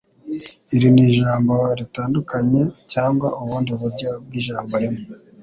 [0.75, 2.61] Iri ni ijambo ritandukanye
[2.91, 5.01] cyangwa ubundi buryo bwijambo rimwe?